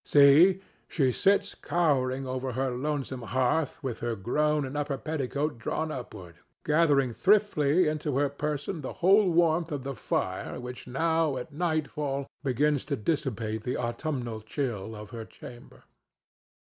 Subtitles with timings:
[0.03, 0.61] See!
[0.87, 6.37] she sits cowering over her lonesome hearth with her gown and upper petticoat drawn upward,
[6.65, 12.25] gathering thriftily into her person the whole warmth of the fire which now at nightfall
[12.43, 15.83] begins to dissipate the autumnal chill of her chamber.